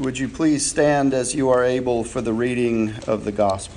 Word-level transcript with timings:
Would 0.00 0.18
you 0.18 0.28
please 0.30 0.64
stand 0.64 1.12
as 1.12 1.34
you 1.34 1.50
are 1.50 1.62
able 1.62 2.04
for 2.04 2.22
the 2.22 2.32
reading 2.32 2.94
of 3.06 3.26
the 3.26 3.32
gospel? 3.32 3.76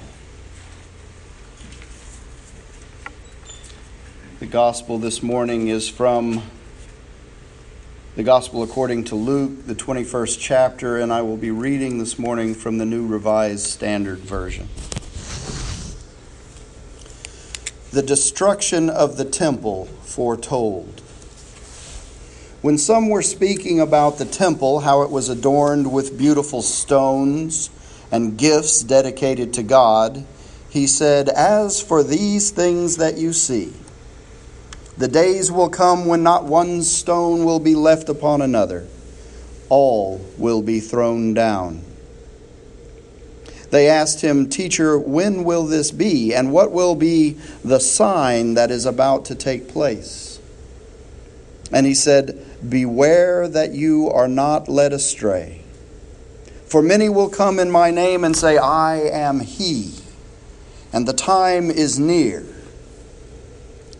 The 4.40 4.46
gospel 4.46 4.98
this 4.98 5.22
morning 5.22 5.68
is 5.68 5.90
from 5.90 6.42
the 8.16 8.24
gospel 8.24 8.64
according 8.64 9.04
to 9.06 9.16
Luke, 9.16 9.66
the 9.66 9.76
21st 9.76 10.40
chapter, 10.40 10.98
and 10.98 11.12
I 11.12 11.22
will 11.24 11.36
be 11.36 11.52
reading 11.52 11.98
this 11.98 12.18
morning 12.18 12.56
from 12.56 12.78
the 12.78 12.86
New 12.86 13.06
Revised 13.06 13.66
Standard 13.66 14.20
Version. 14.20 14.70
The 17.92 18.02
destruction 18.02 18.90
of 18.90 19.18
the 19.18 19.26
temple 19.26 19.88
foretold. 20.04 21.02
When 22.64 22.78
some 22.78 23.10
were 23.10 23.22
speaking 23.22 23.82
about 23.82 24.20
the 24.20 24.26
temple, 24.26 24.80
how 24.80 25.02
it 25.02 25.10
was 25.10 25.28
adorned 25.28 25.92
with 25.92 26.18
beautiful 26.18 26.62
stones 26.62 27.70
and 28.10 28.38
gifts 28.38 28.84
dedicated 28.84 29.52
to 29.56 29.64
God, 29.64 30.24
he 30.70 30.88
said, 30.88 31.28
As 31.28 31.82
for 31.82 32.04
these 32.04 32.52
things 32.52 32.96
that 32.96 33.18
you 33.18 33.34
see, 33.34 33.74
the 34.98 35.10
days 35.10 35.52
will 35.52 35.68
come 35.68 36.06
when 36.06 36.24
not 36.24 36.46
one 36.46 36.84
stone 36.84 37.44
will 37.44 37.60
be 37.60 37.76
left 37.76 38.08
upon 38.08 38.42
another, 38.42 38.88
all 39.68 40.26
will 40.38 40.62
be 40.62 40.80
thrown 40.80 41.34
down. 41.34 41.84
They 43.72 43.90
asked 43.90 44.22
him, 44.22 44.48
Teacher, 44.48 44.98
when 44.98 45.44
will 45.44 45.66
this 45.66 45.92
be, 45.92 46.34
and 46.34 46.54
what 46.54 46.72
will 46.72 46.96
be 46.96 47.36
the 47.62 47.80
sign 47.80 48.54
that 48.54 48.72
is 48.72 48.86
about 48.86 49.26
to 49.26 49.36
take 49.36 49.68
place? 49.68 50.33
And 51.74 51.88
he 51.88 51.96
said, 51.96 52.40
Beware 52.68 53.48
that 53.48 53.74
you 53.74 54.10
are 54.10 54.28
not 54.28 54.70
led 54.70 54.94
astray. 54.94 55.62
For 56.68 56.82
many 56.82 57.10
will 57.10 57.30
come 57.30 57.60
in 57.60 57.70
my 57.70 57.92
name 57.92 58.24
and 58.24 58.38
say, 58.38 58.58
I 58.58 58.98
am 58.98 59.42
he, 59.42 59.96
and 60.94 61.08
the 61.08 61.14
time 61.14 61.70
is 61.70 62.00
near. 62.00 62.46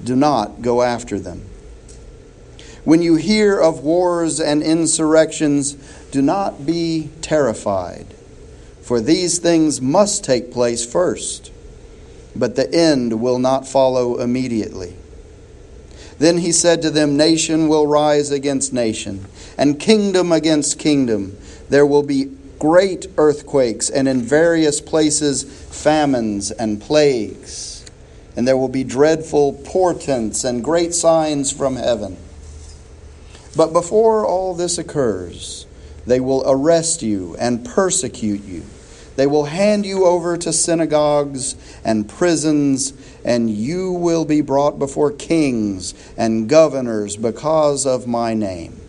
Do 0.04 0.16
not 0.16 0.62
go 0.62 0.82
after 0.82 1.20
them. 1.20 1.50
When 2.84 3.02
you 3.02 3.16
hear 3.16 3.60
of 3.60 3.84
wars 3.84 4.40
and 4.40 4.62
insurrections, 4.62 5.74
do 6.12 6.22
not 6.22 6.66
be 6.66 7.10
terrified, 7.22 8.08
for 8.82 9.00
these 9.00 9.40
things 9.40 9.82
must 9.82 10.24
take 10.24 10.52
place 10.52 10.86
first, 10.86 11.52
but 12.36 12.56
the 12.56 12.72
end 12.74 13.22
will 13.22 13.40
not 13.40 13.68
follow 13.68 14.20
immediately. 14.20 14.96
Then 16.24 16.38
he 16.38 16.54
said 16.54 16.82
to 16.84 16.90
them, 16.90 17.18
Nation 17.18 17.68
will 17.68 17.86
rise 17.86 18.32
against 18.32 18.72
nation, 18.72 19.26
and 19.58 19.78
kingdom 19.78 20.32
against 20.32 20.80
kingdom. 20.80 21.38
There 21.68 21.86
will 21.86 22.02
be 22.02 22.32
great 22.60 23.08
earthquakes, 23.18 23.90
and 23.90 24.08
in 24.08 24.22
various 24.22 24.80
places 24.80 25.44
famines 25.44 26.50
and 26.50 26.82
plagues. 26.82 27.86
And 28.38 28.48
there 28.48 28.56
will 28.56 28.70
be 28.70 28.86
dreadful 28.86 29.52
portents 29.66 30.46
and 30.46 30.64
great 30.64 30.94
signs 30.94 31.52
from 31.52 31.76
heaven. 31.76 32.16
But 33.58 33.74
before 33.74 34.26
all 34.26 34.56
this 34.56 34.78
occurs, 34.78 35.66
they 36.08 36.22
will 36.22 36.44
arrest 36.46 37.04
you 37.04 37.36
and 37.38 37.66
persecute 37.66 38.46
you 38.46 38.64
they 39.16 39.28
will 39.28 39.46
hand 39.46 39.86
you 39.86 40.06
over 40.06 40.38
to 40.38 40.52
synagogues 40.52 41.56
and 41.84 42.10
prisons, 42.10 42.94
and 43.24 43.50
you 43.50 43.92
will 43.92 44.26
be 44.26 44.42
brought 44.42 44.80
before 44.80 45.12
kings 45.12 45.94
and 46.18 46.50
governors 46.50 47.16
because 47.16 47.86
of 47.86 48.08
my 48.08 48.34
name. 48.34 48.80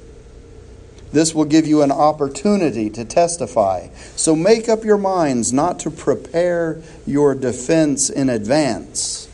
This 1.12 1.32
will 1.32 1.44
give 1.44 1.66
you 1.66 1.82
an 1.82 1.92
opportunity 1.92 2.90
to 2.90 3.04
testify. 3.04 3.88
So 4.16 4.34
make 4.34 4.68
up 4.68 4.82
your 4.82 4.98
minds 4.98 5.52
not 5.52 5.78
to 5.80 5.90
prepare 5.90 6.82
your 7.06 7.36
defense 7.36 8.10
in 8.10 8.28
advance. 8.28 9.28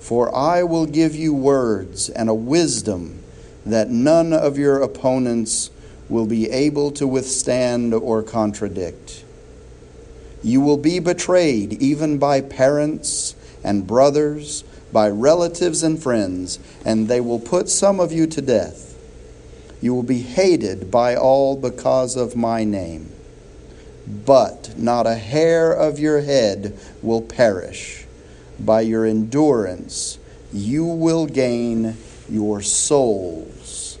For 0.00 0.34
I 0.34 0.62
will 0.62 0.86
give 0.86 1.14
you 1.14 1.34
words 1.34 2.08
and 2.08 2.30
a 2.30 2.34
wisdom 2.34 3.22
that 3.66 3.90
none 3.90 4.32
of 4.32 4.56
your 4.56 4.80
opponents 4.80 5.70
will 6.08 6.26
be 6.26 6.50
able 6.50 6.90
to 6.92 7.06
withstand 7.06 7.92
or 7.92 8.22
contradict. 8.22 9.24
You 10.42 10.60
will 10.60 10.76
be 10.76 10.98
betrayed 10.98 11.74
even 11.82 12.18
by 12.18 12.40
parents 12.40 13.34
and 13.62 13.86
brothers, 13.86 14.64
by 14.92 15.08
relatives 15.08 15.82
and 15.82 16.02
friends, 16.02 16.58
and 16.84 17.08
they 17.08 17.20
will 17.20 17.38
put 17.40 17.68
some 17.68 18.00
of 18.00 18.12
you 18.12 18.26
to 18.26 18.42
death. 18.42 18.98
You 19.80 19.94
will 19.94 20.02
be 20.02 20.22
hated 20.22 20.90
by 20.90 21.16
all 21.16 21.56
because 21.56 22.16
of 22.16 22.36
my 22.36 22.64
name. 22.64 23.10
But 24.06 24.76
not 24.76 25.06
a 25.06 25.14
hair 25.14 25.72
of 25.72 25.98
your 25.98 26.20
head 26.20 26.78
will 27.02 27.22
perish. 27.22 28.04
By 28.58 28.82
your 28.82 29.06
endurance, 29.06 30.18
you 30.52 30.84
will 30.84 31.26
gain 31.26 31.96
your 32.28 32.62
souls. 32.62 33.98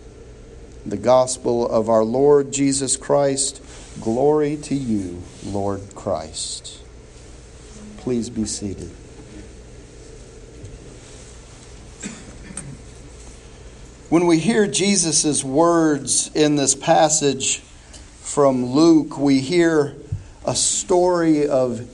The 0.84 0.96
gospel 0.96 1.68
of 1.68 1.88
our 1.88 2.04
Lord 2.04 2.52
Jesus 2.52 2.96
Christ 2.96 3.61
Glory 4.00 4.56
to 4.56 4.74
you, 4.74 5.22
Lord 5.44 5.94
Christ. 5.94 6.80
Please 7.98 8.30
be 8.30 8.44
seated. 8.44 8.90
When 14.08 14.26
we 14.26 14.38
hear 14.38 14.66
Jesus' 14.66 15.42
words 15.44 16.30
in 16.34 16.56
this 16.56 16.74
passage 16.74 17.60
from 18.20 18.66
Luke, 18.66 19.16
we 19.18 19.40
hear 19.40 19.96
a 20.44 20.54
story 20.54 21.46
of 21.46 21.88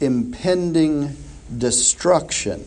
impending 0.00 1.16
destruction. 1.56 2.64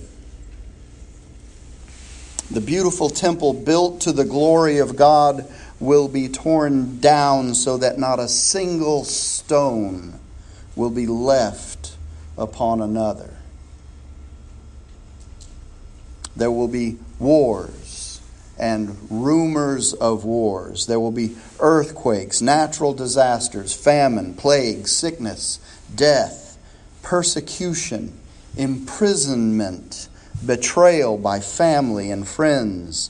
The 2.50 2.62
beautiful 2.62 3.10
temple 3.10 3.54
built 3.54 4.02
to 4.02 4.12
the 4.12 4.26
glory 4.26 4.80
of 4.80 4.96
God 4.96 5.46
will 5.80 6.08
be 6.08 6.28
torn 6.28 7.00
down 7.00 7.54
so 7.54 7.78
that 7.78 8.00
not 8.00 8.20
a 8.20 8.28
single 8.28 9.04
stone 9.04 10.20
will 10.76 10.90
be 10.90 11.08
left 11.08 11.96
upon 12.38 12.82
another. 12.82 13.34
There 16.36 16.52
will 16.52 16.68
be 16.68 16.98
wars 17.20 18.22
and 18.60 18.98
rumors 19.10 19.94
of 19.94 20.24
wars. 20.24 20.88
There 20.88 21.00
will 21.00 21.12
be 21.12 21.36
earthquakes, 21.60 22.42
natural 22.42 22.94
disasters, 22.94 23.74
famine, 23.74 24.34
plague, 24.34 24.88
sickness, 24.88 25.60
death, 25.94 26.58
persecution, 27.02 28.18
imprisonment, 28.56 30.10
betrayal 30.46 31.18
by 31.18 31.40
family 31.40 32.12
and 32.12 32.28
friends 32.28 33.10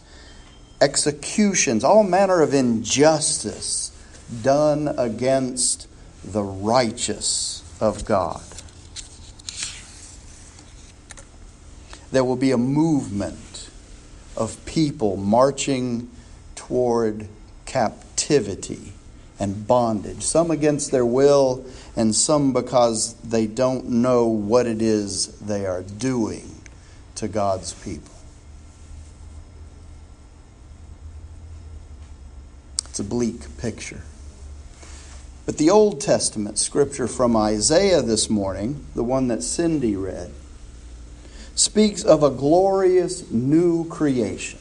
executions, 0.82 1.84
all 1.84 2.04
manner 2.04 2.42
of 2.42 2.54
injustice 2.54 3.92
done 4.44 4.94
against 4.98 5.88
the 6.24 6.44
righteous 6.44 7.64
of 7.80 8.06
God. 8.06 8.42
There 12.12 12.24
will 12.24 12.36
be 12.36 12.52
a 12.52 12.58
movement 12.58 13.70
of 14.36 14.64
people 14.66 15.18
marching 15.18 16.10
toward 16.56 17.28
captivity 17.66 18.94
and 19.40 19.68
bondage, 19.68 20.24
some 20.24 20.50
against 20.50 20.92
their 20.92 21.06
will, 21.06 21.66
and 21.96 22.16
some 22.16 22.54
because 22.54 23.14
they 23.16 23.46
don't 23.46 23.88
know 23.88 24.26
what 24.26 24.66
it 24.66 24.82
is 24.82 25.28
they 25.40 25.66
are 25.66 25.84
doing 25.84 26.50
to 27.16 27.28
God's 27.28 27.74
people. 27.74 28.17
It's 32.98 33.06
a 33.06 33.10
bleak 33.12 33.60
picture. 33.60 34.02
But 35.46 35.60
the 35.60 35.70
Old 35.70 36.02
Testament 36.02 36.58
scripture 36.58 37.08
from 37.08 37.38
Isaiah 37.38 38.02
this 38.02 38.28
morning, 38.28 38.88
the 38.96 39.04
one 39.04 39.28
that 39.28 39.44
Cindy 39.44 39.96
read, 39.96 40.32
speaks 41.54 42.04
of 42.04 42.24
a 42.24 42.32
glorious 42.32 43.30
new 43.30 43.88
creation, 43.88 44.58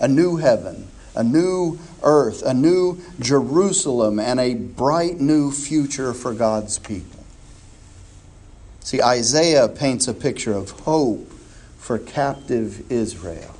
a 0.00 0.08
new 0.08 0.38
heaven, 0.38 0.88
a 1.14 1.22
new 1.22 1.78
earth, 2.02 2.42
a 2.42 2.52
new 2.52 3.00
Jerusalem, 3.20 4.18
and 4.18 4.40
a 4.40 4.54
bright 4.54 5.20
new 5.20 5.52
future 5.52 6.12
for 6.12 6.34
God's 6.34 6.80
people. 6.80 7.24
See, 8.80 9.00
Isaiah 9.00 9.68
paints 9.68 10.08
a 10.08 10.14
picture 10.14 10.54
of 10.54 10.70
hope 10.70 11.30
for 11.78 12.00
captive 12.00 12.90
Israel. 12.90 13.55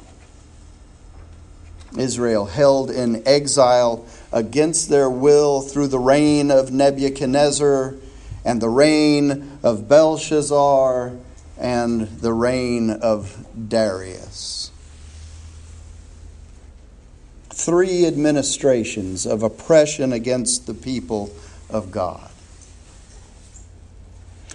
Israel 1.99 2.47
held 2.47 2.91
in 2.91 3.27
exile 3.27 4.07
against 4.33 4.89
their 4.89 5.11
will 5.11 5.61
through 5.61 5.89
the 5.89 5.99
reign 5.99 6.51
of 6.51 6.73
Nebuchadnezzar 6.73 7.95
and 8.45 8.61
the 8.61 8.69
reign 8.69 9.59
of 9.63 9.89
Belshazzar 9.89 11.13
and 11.59 12.03
the 12.21 12.33
reign 12.33 12.91
of 12.91 13.47
Darius. 13.69 14.71
three 17.57 18.07
administrations 18.07 19.25
of 19.27 19.43
oppression 19.43 20.13
against 20.13 20.67
the 20.67 20.75
people 20.75 21.35
of 21.71 21.91
God. 21.91 22.31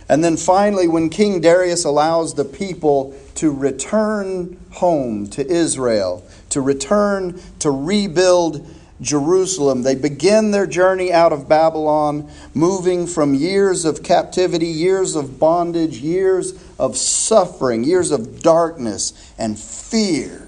And 0.08 0.24
then 0.24 0.38
finally, 0.38 0.88
when 0.88 1.10
King 1.10 1.42
Darius 1.42 1.84
allows 1.84 2.36
the 2.36 2.46
people 2.46 3.16
to 3.36 3.52
return 3.52 4.60
home 4.72 5.28
to 5.32 5.46
Israel, 5.46 6.24
to 6.52 6.62
return 6.62 7.42
to 7.60 7.72
rebuild 7.72 8.66
Jerusalem, 9.02 9.82
they 9.82 9.96
begin 9.96 10.52
their 10.52 10.68
journey 10.68 11.12
out 11.12 11.34
of 11.34 11.50
Babylon, 11.50 12.30
moving 12.54 13.08
from 13.08 13.34
years 13.34 13.84
of 13.84 14.04
captivity, 14.04 14.68
years 14.68 15.16
of 15.16 15.40
bondage, 15.40 15.98
years 15.98 16.54
of 16.78 16.96
suffering, 16.96 17.84
years 17.84 18.12
of 18.12 18.42
darkness 18.42 19.34
and 19.40 19.58
fear, 19.58 20.48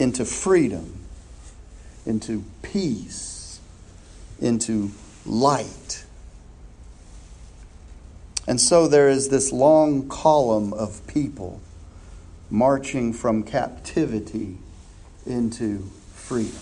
into 0.00 0.24
freedom, 0.24 1.04
into 2.04 2.44
peace, 2.62 3.60
into 4.40 4.90
light. 5.24 6.04
And 8.48 8.60
so 8.60 8.88
there 8.88 9.08
is 9.08 9.28
this 9.28 9.52
long 9.52 10.08
column 10.08 10.72
of 10.72 11.06
people 11.06 11.60
marching 12.50 13.12
from 13.12 13.42
captivity 13.42 14.58
into 15.26 15.90
freedom. 16.14 16.58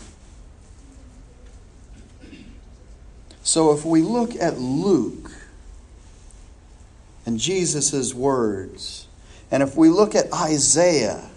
So 3.43 3.73
if 3.73 3.85
we 3.85 4.03
look 4.03 4.35
at 4.35 4.59
Luke 4.59 5.31
and 7.25 7.39
Jesus' 7.39 8.13
words, 8.13 9.07
and 9.51 9.63
if 9.63 9.77
we 9.77 9.89
look 9.89 10.15
at 10.17 10.33
Isaiah 10.33 11.31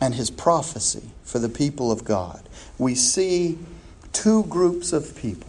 and 0.00 0.14
his 0.14 0.30
prophecy 0.30 1.10
for 1.24 1.38
the 1.38 1.48
people 1.48 1.90
of 1.90 2.04
God, 2.04 2.46
we 2.76 2.94
see 2.94 3.58
two 4.12 4.44
groups 4.44 4.92
of 4.92 5.16
people 5.16 5.48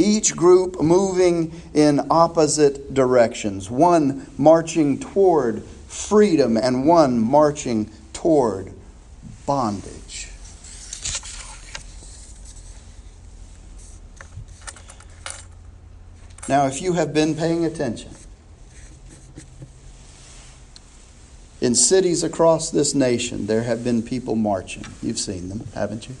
each 0.00 0.36
group 0.36 0.80
moving 0.80 1.52
in 1.74 2.00
opposite 2.10 2.92
directions, 2.94 3.70
one 3.70 4.26
marching 4.38 4.98
toward 4.98 5.62
freedom 5.88 6.56
and 6.56 6.86
one 6.86 7.18
marching 7.18 7.90
toward 8.12 8.72
bondage. 9.46 10.28
Now, 16.48 16.66
if 16.66 16.82
you 16.82 16.94
have 16.94 17.14
been 17.14 17.36
paying 17.36 17.64
attention, 17.64 18.10
in 21.60 21.74
cities 21.74 22.24
across 22.24 22.70
this 22.70 22.94
nation, 22.94 23.46
there 23.46 23.62
have 23.62 23.84
been 23.84 24.02
people 24.02 24.34
marching. 24.34 24.84
You've 25.02 25.18
seen 25.18 25.48
them, 25.48 25.68
haven't 25.74 26.08
you? 26.08 26.16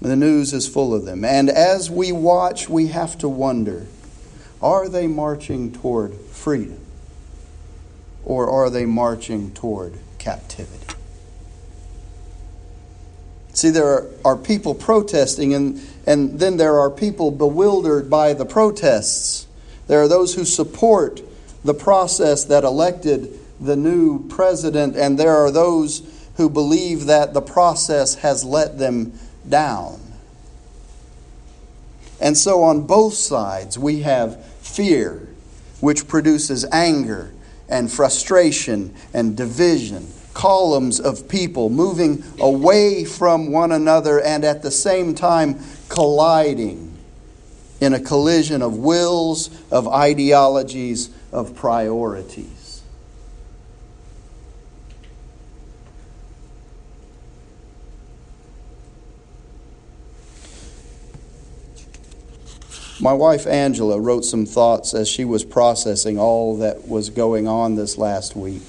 The 0.00 0.16
news 0.16 0.52
is 0.52 0.66
full 0.66 0.94
of 0.94 1.04
them. 1.04 1.24
And 1.24 1.50
as 1.50 1.90
we 1.90 2.10
watch, 2.10 2.68
we 2.68 2.88
have 2.88 3.18
to 3.18 3.28
wonder 3.28 3.86
are 4.62 4.88
they 4.88 5.06
marching 5.06 5.72
toward 5.72 6.14
freedom? 6.14 6.78
Or 8.24 8.50
are 8.50 8.68
they 8.68 8.84
marching 8.84 9.52
toward 9.52 9.94
captivity? 10.18 10.86
See, 13.52 13.70
there 13.70 14.06
are, 14.24 14.36
people 14.36 14.74
protesting, 14.74 15.54
and, 15.54 15.80
and 16.06 16.38
then 16.38 16.56
there 16.56 16.78
are 16.78 16.90
people 16.90 17.30
bewildered 17.30 18.08
by 18.08 18.32
the 18.32 18.46
protests. 18.46 19.46
There 19.86 20.00
are 20.00 20.08
those 20.08 20.34
who 20.34 20.44
support 20.44 21.20
the 21.64 21.74
process 21.74 22.44
that 22.44 22.64
elected 22.64 23.38
the 23.60 23.76
new 23.76 24.26
president, 24.28 24.96
and 24.96 25.18
there 25.18 25.36
are 25.36 25.50
those 25.50 26.02
who 26.36 26.48
believe 26.48 27.06
that 27.06 27.34
the 27.34 27.42
process 27.42 28.14
has 28.16 28.44
let 28.44 28.78
them 28.78 29.12
down. 29.50 30.00
And 32.20 32.36
so 32.36 32.62
on 32.62 32.86
both 32.86 33.14
sides, 33.14 33.78
we 33.78 34.00
have 34.02 34.44
fear, 34.60 35.28
which 35.80 36.06
produces 36.06 36.64
anger 36.70 37.32
and 37.68 37.90
frustration 37.90 38.94
and 39.14 39.36
division, 39.36 40.06
columns 40.34 41.00
of 41.00 41.28
people 41.28 41.70
moving 41.70 42.22
away 42.38 43.04
from 43.04 43.52
one 43.52 43.72
another 43.72 44.20
and 44.20 44.44
at 44.44 44.62
the 44.62 44.70
same 44.70 45.14
time 45.14 45.60
colliding 45.88 46.90
in 47.80 47.94
a 47.94 48.00
collision 48.00 48.60
of 48.60 48.76
wills, 48.76 49.50
of 49.70 49.88
ideologies, 49.88 51.10
of 51.32 51.54
priorities. 51.56 52.59
My 63.00 63.14
wife 63.14 63.46
Angela 63.46 63.98
wrote 63.98 64.26
some 64.26 64.44
thoughts 64.44 64.92
as 64.92 65.08
she 65.08 65.24
was 65.24 65.42
processing 65.42 66.18
all 66.18 66.58
that 66.58 66.86
was 66.86 67.08
going 67.08 67.48
on 67.48 67.74
this 67.74 67.96
last 67.96 68.36
week. 68.36 68.62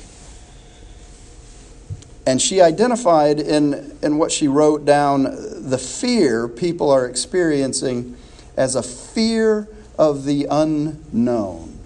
And 2.25 2.42
she 2.42 2.62
identified 2.62 3.39
in, 3.39 3.98
in 4.01 4.18
what 4.18 4.31
she 4.31 4.48
wrote 4.48 4.86
down 4.86 5.24
the 5.24 5.78
fear 5.78 6.48
people 6.48 6.89
are 6.89 7.06
experiencing 7.07 8.16
as 8.56 8.75
a 8.75 8.83
fear 8.83 9.68
of 9.98 10.24
the 10.24 10.48
unknown. 10.50 11.77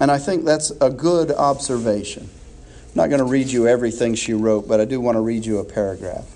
And 0.00 0.10
I 0.10 0.18
think 0.18 0.44
that's 0.44 0.70
a 0.80 0.90
good 0.90 1.32
observation. 1.32 2.30
I'm 2.30 2.94
not 2.94 3.06
going 3.08 3.18
to 3.18 3.26
read 3.26 3.48
you 3.48 3.68
everything 3.68 4.14
she 4.14 4.32
wrote, 4.32 4.66
but 4.68 4.80
I 4.80 4.84
do 4.84 5.00
want 5.00 5.16
to 5.16 5.20
read 5.20 5.44
you 5.44 5.58
a 5.58 5.64
paragraph. 5.64 6.26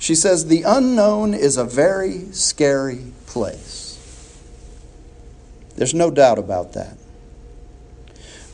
She 0.00 0.14
says, 0.14 0.46
The 0.46 0.62
unknown 0.62 1.34
is 1.34 1.58
a 1.58 1.64
very 1.64 2.32
scary 2.32 3.12
place. 3.26 3.98
There's 5.76 5.94
no 5.94 6.10
doubt 6.10 6.38
about 6.38 6.72
that. 6.72 6.96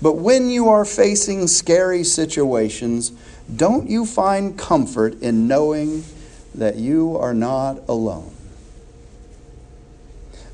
But 0.03 0.15
when 0.15 0.51
you 0.51 0.69
are 0.69 0.85
facing 0.85 1.47
scary 1.47 2.03
situations, 2.03 3.13
don't 3.55 3.89
you 3.89 4.05
find 4.05 4.59
comfort 4.59 5.23
in 5.23 5.47
knowing 5.47 6.05
that 6.55 6.77
you 6.77 7.17
are 7.17 7.33
not 7.33 7.81
alone? 7.89 8.35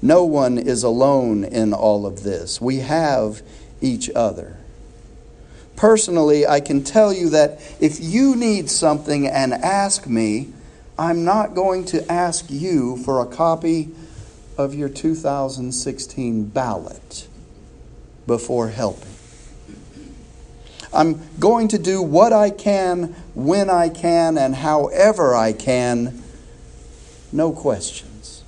No 0.03 0.25
one 0.25 0.59
is 0.59 0.83
alone 0.83 1.43
in 1.43 1.73
all 1.73 2.05
of 2.05 2.23
this. 2.23 2.61
We 2.61 2.79
have 2.79 3.41
each 3.81 4.11
other. 4.11 4.59
Personally, 5.75 6.47
I 6.47 6.61
can 6.61 6.85
tell 6.85 7.15
you 7.15 7.31
that 7.31 7.61
if 7.81 7.99
you 7.99 8.37
need 8.37 8.69
something 8.69 9.27
and 9.27 9.55
ask 9.55 10.07
me, 10.07 10.53
I'm 10.99 11.25
not 11.25 11.55
going 11.55 11.85
to 11.87 12.11
ask 12.11 12.47
you 12.51 12.97
for 12.99 13.21
a 13.21 13.27
copy 13.27 13.91
of 14.59 14.75
your 14.75 14.89
2016 14.89 16.45
ballot 16.47 17.29
before 18.27 18.69
helping. 18.69 19.09
I'm 20.93 21.21
going 21.39 21.69
to 21.69 21.79
do 21.79 22.03
what 22.03 22.33
I 22.33 22.51
can, 22.51 23.15
when 23.35 23.71
I 23.71 23.89
can, 23.89 24.37
and 24.37 24.55
however 24.55 25.35
I 25.35 25.55
can, 25.55 26.23
no 27.33 27.53
questions. 27.53 28.45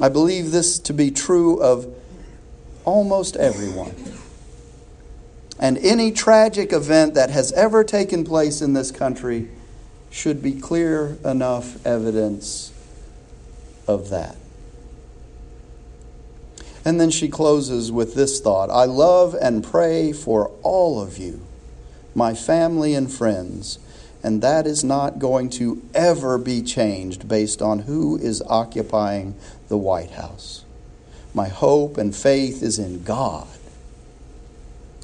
I 0.00 0.10
believe 0.10 0.50
this 0.50 0.78
to 0.80 0.92
be 0.92 1.10
true 1.10 1.62
of 1.62 1.92
almost 2.84 3.36
everyone. 3.36 3.94
And 5.58 5.78
any 5.78 6.12
tragic 6.12 6.74
event 6.74 7.14
that 7.14 7.30
has 7.30 7.50
ever 7.52 7.82
taken 7.82 8.22
place 8.22 8.60
in 8.60 8.74
this 8.74 8.90
country 8.90 9.48
should 10.10 10.42
be 10.42 10.52
clear 10.52 11.18
enough 11.24 11.84
evidence 11.86 12.72
of 13.86 14.10
that. 14.10 14.36
And 16.84 17.00
then 17.00 17.10
she 17.10 17.28
closes 17.28 17.90
with 17.90 18.14
this 18.14 18.40
thought 18.40 18.70
I 18.70 18.84
love 18.84 19.34
and 19.34 19.64
pray 19.64 20.12
for 20.12 20.52
all 20.62 21.00
of 21.00 21.18
you, 21.18 21.44
my 22.14 22.32
family 22.32 22.94
and 22.94 23.12
friends, 23.12 23.80
and 24.22 24.40
that 24.42 24.66
is 24.66 24.84
not 24.84 25.18
going 25.18 25.50
to 25.50 25.82
ever 25.94 26.38
be 26.38 26.62
changed 26.62 27.28
based 27.28 27.60
on 27.60 27.80
who 27.80 28.16
is 28.16 28.42
occupying 28.42 29.34
the 29.68 29.76
White 29.76 30.12
House. 30.12 30.64
My 31.34 31.48
hope 31.48 31.98
and 31.98 32.14
faith 32.14 32.62
is 32.62 32.78
in 32.78 33.02
God. 33.02 33.48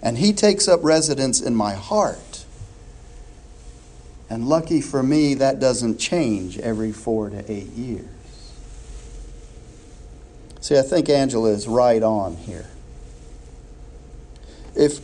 And 0.02 0.18
He 0.18 0.32
takes 0.32 0.66
up 0.66 0.80
residence 0.82 1.40
in 1.40 1.54
my 1.54 1.74
heart. 1.74 2.41
And 4.32 4.48
lucky 4.48 4.80
for 4.80 5.02
me, 5.02 5.34
that 5.34 5.60
doesn't 5.60 5.98
change 5.98 6.58
every 6.58 6.90
four 6.90 7.28
to 7.28 7.52
eight 7.52 7.68
years. 7.72 8.08
See, 10.62 10.78
I 10.78 10.80
think 10.80 11.10
Angela 11.10 11.50
is 11.50 11.68
right 11.68 12.02
on 12.02 12.36
here. 12.36 12.64
If 14.74 15.00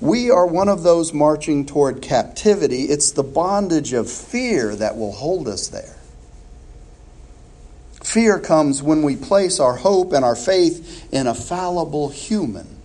we 0.00 0.30
are 0.30 0.46
one 0.46 0.70
of 0.70 0.82
those 0.82 1.12
marching 1.12 1.66
toward 1.66 2.00
captivity, 2.00 2.84
it's 2.84 3.12
the 3.12 3.22
bondage 3.22 3.92
of 3.92 4.10
fear 4.10 4.74
that 4.74 4.96
will 4.96 5.12
hold 5.12 5.46
us 5.46 5.68
there. 5.68 5.98
Fear 8.02 8.38
comes 8.38 8.82
when 8.82 9.02
we 9.02 9.14
place 9.14 9.60
our 9.60 9.76
hope 9.76 10.14
and 10.14 10.24
our 10.24 10.34
faith 10.34 11.06
in 11.12 11.26
a 11.26 11.34
fallible 11.34 12.08
human 12.08 12.78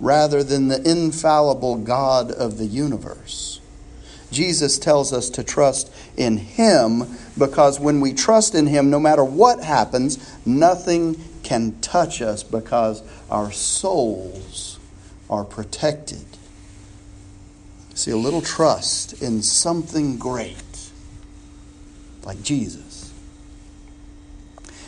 rather 0.00 0.42
than 0.42 0.66
the 0.66 0.82
infallible 0.90 1.76
God 1.76 2.32
of 2.32 2.58
the 2.58 2.66
universe. 2.66 3.57
Jesus 4.30 4.78
tells 4.78 5.12
us 5.12 5.30
to 5.30 5.42
trust 5.42 5.92
in 6.16 6.36
Him 6.36 7.04
because 7.38 7.80
when 7.80 8.00
we 8.00 8.12
trust 8.12 8.54
in 8.54 8.66
Him, 8.66 8.90
no 8.90 9.00
matter 9.00 9.24
what 9.24 9.62
happens, 9.62 10.18
nothing 10.44 11.16
can 11.42 11.80
touch 11.80 12.20
us 12.20 12.42
because 12.42 13.02
our 13.30 13.50
souls 13.50 14.78
are 15.30 15.44
protected. 15.44 16.24
See, 17.94 18.10
a 18.10 18.16
little 18.16 18.42
trust 18.42 19.22
in 19.22 19.42
something 19.42 20.18
great, 20.18 20.90
like 22.24 22.42
Jesus, 22.42 23.12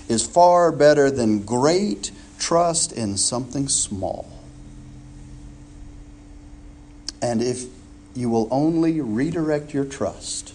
is 0.09 0.26
far 0.26 0.70
better 0.70 1.11
than 1.11 1.44
great 1.44 2.12
trust 2.38 2.92
in 2.92 3.16
something 3.16 3.68
small. 3.68 4.30
And 7.23 7.42
if 7.42 7.66
you 8.14 8.29
will 8.29 8.49
only 8.50 9.00
redirect 9.00 9.73
your 9.73 9.85
trust, 9.85 10.55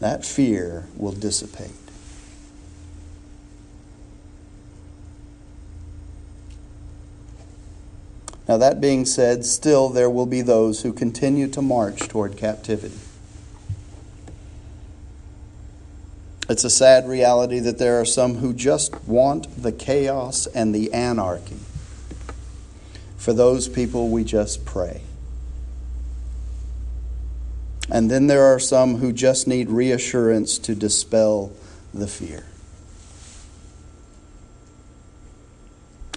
that 0.00 0.24
fear 0.24 0.86
will 0.96 1.12
dissipate. 1.12 1.70
Now, 8.48 8.56
that 8.58 8.80
being 8.80 9.04
said, 9.04 9.44
still 9.44 9.88
there 9.88 10.08
will 10.08 10.26
be 10.26 10.40
those 10.40 10.82
who 10.82 10.92
continue 10.92 11.48
to 11.48 11.60
march 11.60 11.98
toward 12.08 12.36
captivity. 12.36 12.98
It's 16.48 16.62
a 16.62 16.70
sad 16.70 17.08
reality 17.08 17.58
that 17.58 17.78
there 17.78 18.00
are 18.00 18.04
some 18.04 18.36
who 18.36 18.52
just 18.52 18.94
want 19.04 19.60
the 19.60 19.72
chaos 19.72 20.46
and 20.46 20.72
the 20.72 20.92
anarchy. 20.92 21.58
For 23.16 23.32
those 23.32 23.68
people, 23.68 24.10
we 24.10 24.22
just 24.22 24.64
pray. 24.64 25.00
And 27.90 28.10
then 28.10 28.26
there 28.26 28.44
are 28.44 28.58
some 28.58 28.96
who 28.96 29.12
just 29.12 29.46
need 29.46 29.70
reassurance 29.70 30.58
to 30.58 30.74
dispel 30.74 31.52
the 31.94 32.06
fear. 32.06 32.44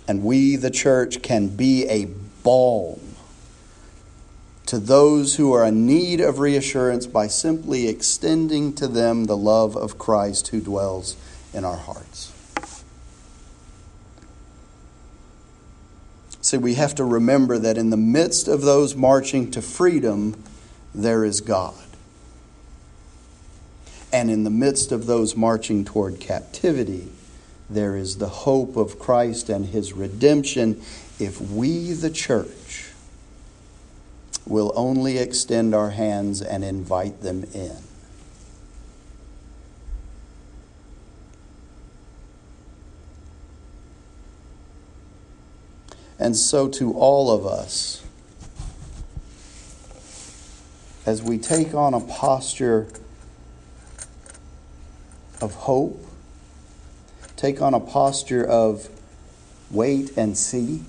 And 0.08 0.24
we, 0.24 0.56
the 0.56 0.72
church, 0.72 1.22
can 1.22 1.50
be 1.50 1.88
a 1.88 2.06
balm 2.44 3.00
to 4.66 4.80
those 4.80 5.36
who 5.36 5.54
are 5.54 5.66
in 5.66 5.86
need 5.86 6.22
of 6.22 6.40
reassurance 6.40 7.08
by 7.08 7.28
simply 7.28 7.88
extending 7.88 8.74
to 8.74 8.88
them 8.88 9.26
the 9.26 9.38
love 9.38 9.76
of 9.76 9.98
Christ 9.98 10.50
who 10.50 10.62
dwells 10.62 11.16
in 11.54 11.66
our 11.66 11.78
hearts. 11.78 12.32
See, 16.42 16.58
we 16.58 16.76
have 16.76 16.96
to 16.96 17.04
remember 17.04 17.58
that 17.60 17.78
in 17.78 17.90
the 17.90 17.98
midst 17.98 18.48
of 18.48 18.62
those 18.62 18.96
marching 18.96 19.52
to 19.52 19.62
freedom, 19.62 20.42
there 20.94 21.24
is 21.24 21.42
God. 21.42 21.76
And 24.12 24.32
in 24.32 24.44
the 24.44 24.50
midst 24.50 24.92
of 24.92 25.06
those 25.06 25.36
marching 25.36 25.86
toward 25.86 26.20
captivity, 26.20 27.10
there 27.70 27.96
is 27.96 28.18
the 28.18 28.30
hope 28.30 28.76
of 28.76 28.98
Christ 28.98 29.50
and 29.50 29.68
his 29.68 29.94
redemption 29.94 30.82
if 31.20 31.40
we, 31.40 31.94
the 31.94 32.10
church, 32.10 32.90
will 34.48 34.74
only 34.76 35.20
extend 35.20 35.76
our 35.76 35.92
hands 35.92 36.42
and 36.42 36.64
invite 36.64 37.22
them 37.22 37.44
in. 37.54 37.78
And 46.18 46.36
so, 46.36 46.68
to 46.68 46.94
all 46.94 47.32
of 47.32 47.46
us, 47.46 48.04
as 51.06 51.22
we 51.24 51.38
take 51.38 51.74
on 51.74 51.94
a 51.94 52.00
posture 52.00 52.88
of 55.42 55.54
hope, 55.54 56.06
take 57.36 57.62
on 57.62 57.74
a 57.74 57.80
posture 57.80 58.46
of 58.46 58.90
wait 59.72 60.18
and 60.18 60.38
see, 60.38 60.84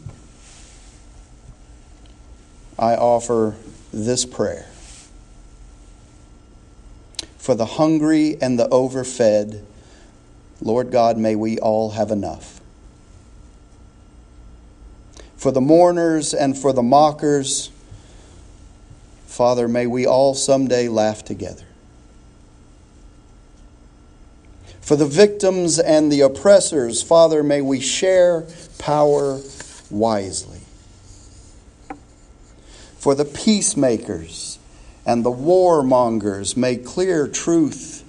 I 2.78 2.96
offer 2.96 3.56
this 3.92 4.24
prayer. 4.24 4.66
For 7.36 7.54
the 7.54 7.66
hungry 7.66 8.36
and 8.40 8.58
the 8.58 8.68
overfed, 8.68 9.62
Lord 10.60 10.90
God, 10.90 11.18
may 11.18 11.34
we 11.34 11.58
all 11.58 11.90
have 11.90 12.10
enough. 12.10 12.60
For 15.36 15.50
the 15.50 15.60
mourners 15.60 16.34
and 16.34 16.56
for 16.56 16.72
the 16.72 16.82
mockers, 16.82 17.70
Father, 19.40 19.68
may 19.68 19.86
we 19.86 20.04
all 20.04 20.34
someday 20.34 20.86
laugh 20.86 21.24
together. 21.24 21.64
For 24.82 24.96
the 24.96 25.06
victims 25.06 25.78
and 25.78 26.12
the 26.12 26.20
oppressors, 26.20 27.02
Father, 27.02 27.42
may 27.42 27.62
we 27.62 27.80
share 27.80 28.44
power 28.76 29.40
wisely. 29.90 30.60
For 32.98 33.14
the 33.14 33.24
peacemakers 33.24 34.58
and 35.06 35.24
the 35.24 35.32
warmongers, 35.32 36.54
may 36.54 36.76
clear 36.76 37.26
truth 37.26 38.04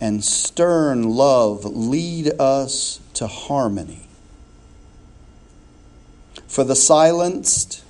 and 0.00 0.24
stern 0.24 1.10
love 1.10 1.64
lead 1.64 2.40
us 2.40 2.98
to 3.12 3.28
harmony. 3.28 4.08
For 6.48 6.64
the 6.64 6.74
silenced 6.74 7.83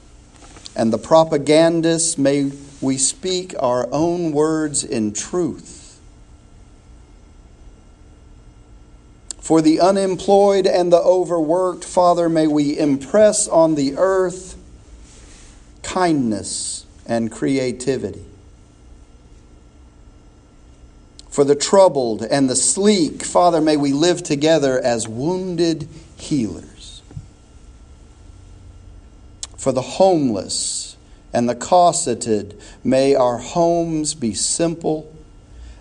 and 0.76 0.92
the 0.92 0.98
propagandists, 0.98 2.18
may 2.18 2.50
we 2.80 2.98
speak 2.98 3.54
our 3.58 3.88
own 3.92 4.32
words 4.32 4.84
in 4.84 5.12
truth. 5.12 6.00
For 9.40 9.60
the 9.60 9.80
unemployed 9.80 10.66
and 10.66 10.92
the 10.92 11.00
overworked, 11.00 11.84
Father, 11.84 12.28
may 12.28 12.46
we 12.46 12.78
impress 12.78 13.46
on 13.46 13.74
the 13.74 13.94
earth 13.96 14.56
kindness 15.82 16.86
and 17.06 17.30
creativity. 17.30 18.24
For 21.28 21.44
the 21.44 21.54
troubled 21.54 22.22
and 22.22 22.48
the 22.48 22.56
sleek, 22.56 23.22
Father, 23.22 23.60
may 23.60 23.76
we 23.76 23.92
live 23.92 24.22
together 24.22 24.80
as 24.80 25.06
wounded 25.06 25.88
healers 26.16 26.73
for 29.64 29.72
the 29.72 29.80
homeless 29.80 30.94
and 31.32 31.48
the 31.48 31.54
cosseted. 31.54 32.60
May 32.84 33.14
our 33.14 33.38
homes 33.38 34.12
be 34.12 34.34
simple 34.34 35.10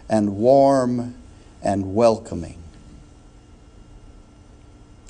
and 0.07 0.37
warm 0.37 1.15
and 1.61 1.93
welcoming. 1.93 2.57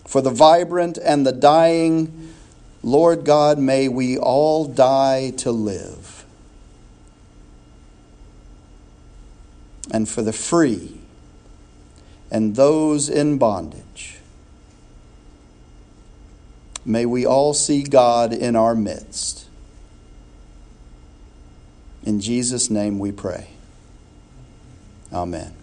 For 0.08 0.22
the 0.22 0.32
vibrant 0.32 0.98
and 0.98 1.24
the 1.24 1.32
dying, 1.32 2.34
Lord 2.82 3.25
God, 3.25 3.60
may 3.60 3.89
we 3.89 4.18
all 4.18 4.65
die 4.65 5.30
to 5.38 5.51
live. 5.51 6.25
And 9.92 10.10
for 10.10 10.24
the 10.24 10.34
free 10.34 10.98
and 12.32 12.56
those 12.56 13.08
in 13.08 13.38
bondage, 13.38 14.18
May 16.86 17.06
we 17.06 17.25
all 17.25 17.54
see 17.54 17.84
God 17.84 18.34
in 18.34 18.56
our 18.56 18.75
midst. 18.75 19.48
In 22.04 22.20
Jesus' 22.20 22.70
name 22.70 23.00
we 23.00 23.12
pray. 23.12 23.48
Amen. 25.12 25.54